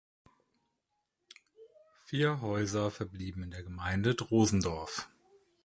[2.05, 5.07] Vier Häuser verblieben der Gemeinde Drosendorf.